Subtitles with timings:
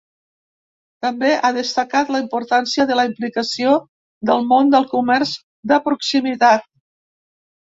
[1.05, 3.75] També ha destacat la importància de la implicació
[4.31, 5.37] del món del comerç
[5.73, 6.69] de proximitat.